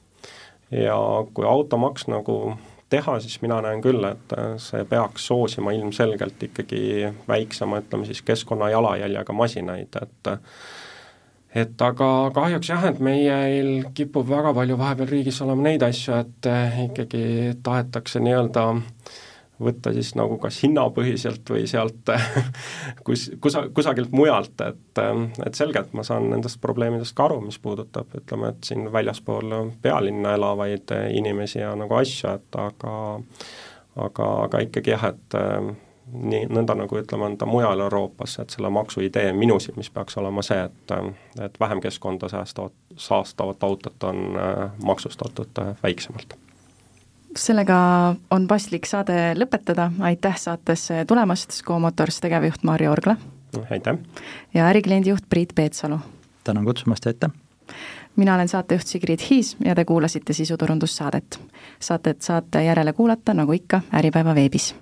[0.71, 0.97] Ja
[1.33, 2.57] kui automaks nagu
[2.89, 4.33] teha, siis mina näen küll, et
[4.63, 10.31] see peaks soosima ilmselgelt ikkagi väiksema, ütleme siis keskkonna jalajäljega masinaid, et
[11.55, 16.49] et aga kahjuks jah, et meil kipub väga palju vahepeal riigis olema neid asju, et
[16.51, 17.23] eh, ikkagi
[17.63, 18.67] tahetakse nii-öelda
[19.57, 22.11] võtta siis nagu kas hinnapõhiselt või sealt
[23.07, 28.11] kus, kusa-, kusagilt mujalt, et selge, et ma saan nendest probleemidest ka aru, mis puudutab,
[28.19, 32.93] ütleme, et siin väljaspool pealinna elavaid inimesi ja nagu asju, et aga
[33.97, 35.37] aga, aga ikkagi jah, et
[36.13, 40.43] nii, nõnda nagu ütleme, anda mujal Euroopas, et selle maksu idee minu silmis peaks olema
[40.45, 40.93] see, et
[41.43, 46.37] et vähem keskkonda säästavat, saastavat autot on äh, maksustatud äh, väiksemalt.
[47.35, 53.17] sellega on paslik saade lõpetada, aitäh saatesse tulemast, Sco Motors tegevjuht Marju Orgla!
[53.69, 53.97] aitäh!
[54.53, 55.99] ja ärikliendi juht Priit Peetsalu!
[56.43, 57.31] tänan kutsumast ja aitäh!
[58.15, 61.39] mina olen saatejuht Sigrid Hiis ja te kuulasite sisuturundussaadet.
[61.79, 64.75] saadet saate järele kuulata, nagu ikka, Äripäeva veebis